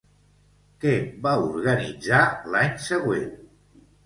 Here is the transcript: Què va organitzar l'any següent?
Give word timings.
Què 0.85 0.93
va 1.25 1.33
organitzar 1.49 2.23
l'any 2.55 2.73
següent? 2.89 3.31